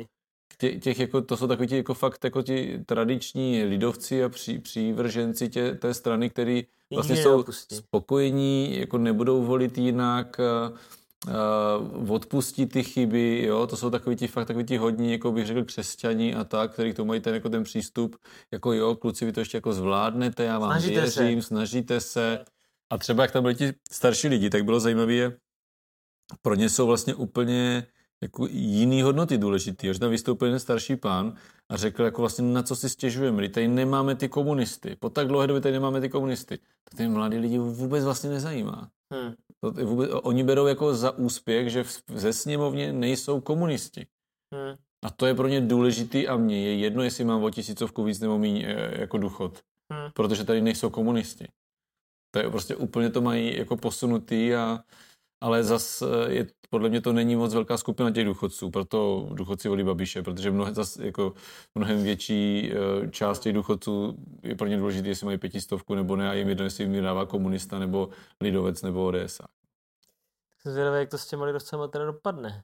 tě, 0.60 0.70
těch 0.70 0.98
jako, 0.98 1.22
to 1.22 1.36
jsou 1.36 1.46
takový 1.46 1.68
ti 1.68 1.76
jako 1.76 1.94
fakt 1.94 2.24
jako 2.24 2.42
ti 2.42 2.80
tradiční 2.86 3.64
lidovci 3.64 4.24
a 4.24 4.28
pří, 4.28 4.58
přívrženci 4.58 5.48
tě, 5.48 5.74
té 5.74 5.94
strany, 5.94 6.30
který 6.30 6.66
vlastně 6.94 7.16
jsou 7.16 7.28
neopustí. 7.28 7.76
spokojení, 7.76 8.78
jako 8.78 8.98
nebudou 8.98 9.44
volit 9.44 9.78
jinak, 9.78 10.40
uh, 10.40 12.12
odpustí 12.12 12.66
ty 12.66 12.82
chyby, 12.82 13.42
jo, 13.46 13.66
to 13.66 13.76
jsou 13.76 13.90
takový 13.90 14.16
ti 14.16 14.26
fakt 14.26 14.46
takový 14.46 14.64
ti 14.64 14.76
hodní, 14.76 15.12
jako 15.12 15.32
bych 15.32 15.46
řekl, 15.46 15.64
křesťani 15.64 16.34
a 16.34 16.44
tak, 16.44 16.72
který 16.72 16.92
k 16.92 16.96
tomu 16.96 17.08
mají 17.08 17.20
ten, 17.20 17.34
jako 17.34 17.48
ten 17.48 17.62
přístup, 17.62 18.16
jako 18.52 18.72
jo, 18.72 18.94
kluci, 18.94 19.24
vy 19.26 19.32
to 19.32 19.40
ještě 19.40 19.56
jako 19.56 19.72
zvládnete, 19.72 20.44
já 20.44 20.58
vám 20.58 20.70
snažíte 20.70 21.00
věřím, 21.00 21.42
se. 21.42 21.48
snažíte 21.48 22.00
se. 22.00 22.44
A 22.90 22.98
třeba 22.98 23.22
jak 23.22 23.32
tam 23.32 23.42
byli 23.42 23.54
ti 23.54 23.72
starší 23.92 24.28
lidi, 24.28 24.50
tak 24.50 24.64
bylo 24.64 24.80
zajímavé, 24.80 25.32
pro 26.42 26.54
ně 26.54 26.68
jsou 26.68 26.86
vlastně 26.86 27.14
úplně 27.14 27.86
jako 28.22 28.46
jiný 28.50 29.02
hodnoty 29.02 29.38
důležitý. 29.38 29.90
Až 29.90 29.98
tam 29.98 30.10
vystoupil 30.10 30.46
jeden 30.46 30.60
starší 30.60 30.96
pán 30.96 31.34
a 31.68 31.76
řekl, 31.76 32.02
jako 32.02 32.22
vlastně 32.22 32.44
na 32.44 32.62
co 32.62 32.76
si 32.76 32.88
stěžujeme, 32.88 33.48
tady 33.48 33.68
nemáme 33.68 34.14
ty 34.14 34.28
komunisty. 34.28 34.96
Po 34.96 35.10
tak 35.10 35.28
dlouhé 35.28 35.46
době 35.46 35.60
tady 35.60 35.72
nemáme 35.72 36.00
ty 36.00 36.08
komunisty. 36.08 36.58
Tak 36.58 36.94
ty 36.96 37.08
mladí 37.08 37.38
lidi 37.38 37.58
vůbec 37.58 38.04
vlastně 38.04 38.30
nezajímá. 38.30 38.90
Hmm. 39.12 39.34
To 39.60 39.70
vůbec, 39.86 40.10
oni 40.22 40.44
berou 40.44 40.66
jako 40.66 40.94
za 40.94 41.10
úspěch, 41.10 41.70
že 41.70 41.84
v, 41.84 42.02
ze 42.14 42.32
sněmovně 42.32 42.92
nejsou 42.92 43.40
komunisti. 43.40 44.06
Hmm. 44.54 44.76
A 45.04 45.10
to 45.10 45.26
je 45.26 45.34
pro 45.34 45.48
ně 45.48 45.60
důležitý 45.60 46.28
a 46.28 46.36
mně 46.36 46.64
je 46.64 46.76
jedno, 46.76 47.02
jestli 47.02 47.24
mám 47.24 47.42
o 47.42 47.50
tisícovku 47.50 48.04
víc 48.04 48.20
nebo 48.20 48.38
méně 48.38 48.76
jako 48.98 49.18
důchod. 49.18 49.60
Hmm. 49.92 50.10
Protože 50.14 50.44
tady 50.44 50.60
nejsou 50.60 50.90
komunisti. 50.90 51.48
To 52.34 52.38
je 52.38 52.50
prostě 52.50 52.76
úplně 52.76 53.10
to 53.10 53.20
mají 53.20 53.58
jako 53.58 53.76
posunutý 53.76 54.54
a 54.54 54.80
ale 55.40 55.64
zas 55.64 56.02
eh, 56.02 56.32
je, 56.32 56.46
podle 56.70 56.88
mě 56.88 57.00
to 57.00 57.12
není 57.12 57.36
moc 57.36 57.54
velká 57.54 57.76
skupina 57.76 58.10
těch 58.10 58.24
důchodců, 58.24 58.70
proto 58.70 59.28
důchodci 59.32 59.68
volí 59.68 59.84
Babiše, 59.84 60.22
protože 60.22 60.50
mnohem, 60.50 60.74
zas, 60.74 60.96
jako 60.96 61.34
mnohem 61.74 62.02
větší 62.02 62.72
eh, 62.72 63.10
část 63.10 63.38
těch 63.38 63.52
důchodců 63.52 64.16
je 64.42 64.54
pro 64.54 64.66
ně 64.66 64.76
důležité, 64.76 65.08
jestli 65.08 65.26
mají 65.26 65.38
pětistovku 65.38 65.94
nebo 65.94 66.16
ne 66.16 66.30
a 66.30 66.32
jim 66.32 66.48
jedno, 66.48 66.64
jestli 66.64 66.84
jim 66.84 67.02
dává 67.02 67.26
komunista 67.26 67.78
nebo 67.78 68.08
lidovec 68.40 68.82
nebo 68.82 69.06
ODS. 69.06 69.40
Jsem 70.58 70.72
zvědavý, 70.72 70.98
jak 70.98 71.10
to 71.10 71.18
s 71.18 71.26
těma 71.26 71.44
lidovcema 71.44 71.88
teda 71.88 72.04
dopadne. 72.04 72.62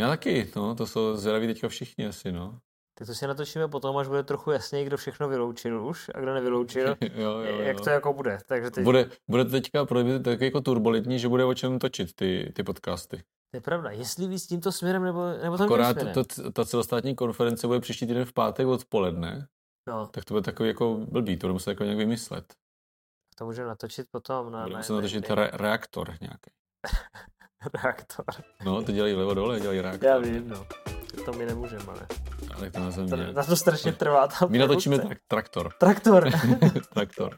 Já 0.00 0.08
taky, 0.08 0.50
no, 0.56 0.74
to 0.74 0.86
jsou 0.86 1.16
zvědaví 1.16 1.46
teďka 1.46 1.68
všichni 1.68 2.06
asi, 2.06 2.32
no. 2.32 2.58
Tak 2.98 3.06
to 3.06 3.14
si 3.14 3.26
natočíme 3.26 3.68
potom, 3.68 3.96
až 3.96 4.08
bude 4.08 4.22
trochu 4.22 4.50
jasněji, 4.50 4.84
kdo 4.86 4.96
všechno 4.96 5.28
vyloučil 5.28 5.86
už 5.86 6.10
a 6.14 6.20
kdo 6.20 6.34
nevyloučil, 6.34 6.88
jo, 7.00 7.08
jo, 7.14 7.40
jo. 7.40 7.60
jak 7.60 7.80
to 7.80 7.90
jako 7.90 8.12
bude. 8.12 8.38
Takže 8.46 8.70
teď... 8.70 8.84
Bude, 8.84 9.10
bude 9.28 9.44
to 9.44 9.50
teďka 9.50 9.86
tak 10.24 10.40
jako 10.40 10.60
turbulentní, 10.60 11.18
že 11.18 11.28
bude 11.28 11.44
o 11.44 11.54
čem 11.54 11.78
točit 11.78 12.14
ty, 12.14 12.52
ty 12.56 12.62
podcasty. 12.62 13.16
To 13.50 13.56
je 13.56 13.60
pravda. 13.60 13.90
Jestli 13.90 14.26
víc 14.26 14.46
tímto 14.46 14.72
směrem 14.72 15.04
nebo, 15.04 15.24
nebo 15.42 15.58
tam 15.58 15.66
Akorát 15.66 15.96
to, 16.14 16.24
to, 16.24 16.50
ta 16.50 16.64
celostátní 16.64 17.14
konference 17.14 17.66
bude 17.66 17.80
příští 17.80 18.06
týden 18.06 18.24
v 18.24 18.32
pátek 18.32 18.66
odpoledne. 18.66 19.48
No. 19.88 20.06
Tak 20.06 20.24
to 20.24 20.34
bude 20.34 20.42
takový 20.42 20.68
jako 20.68 20.94
blbý, 21.08 21.36
to 21.36 21.46
bude 21.46 21.52
muset 21.52 21.70
jako 21.70 21.84
nějak 21.84 21.98
vymyslet. 21.98 22.54
To 23.36 23.44
můžeme 23.44 23.68
natočit 23.68 24.06
potom. 24.10 24.52
Na, 24.52 24.62
bude 24.62 24.76
muset 24.76 24.92
natočit 24.92 25.30
re- 25.30 25.50
reaktor 25.52 26.14
nějaký. 26.20 26.50
reaktor. 27.82 28.24
No, 28.64 28.82
to 28.82 28.92
dělají 28.92 29.14
levo 29.14 29.34
dole, 29.34 29.60
dělají 29.60 29.80
reaktor. 29.80 30.08
Já 30.08 30.18
vím, 30.18 30.48
no. 30.48 30.66
To 31.24 31.32
my 31.32 31.46
nemůžeme, 31.46 31.84
ale. 31.88 32.06
Ale 32.56 32.70
to 32.70 32.80
na 32.80 32.90
země. 32.90 33.32
Na 33.32 33.44
to 33.44 33.56
strašně 33.56 33.92
trvá 33.92 34.28
ta 34.28 34.46
My 34.46 34.58
natočíme 34.58 34.96
trak- 34.96 35.16
traktor. 35.28 35.72
Traktor. 35.80 36.30
traktor. 36.94 37.36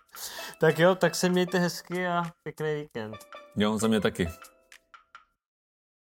tak 0.60 0.78
jo, 0.78 0.94
tak 0.94 1.14
se 1.14 1.28
mějte 1.28 1.58
hezky 1.58 2.06
a 2.06 2.22
pěkný 2.42 2.74
víkend. 2.74 3.16
Jo, 3.56 3.78
za 3.78 3.88
mě 3.88 4.00
taky. 4.00 4.28